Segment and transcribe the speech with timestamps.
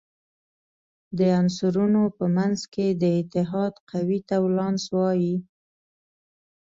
[1.17, 5.35] د عنصرونو په منځ کې د اتحاد قوې ته ولانس وايي.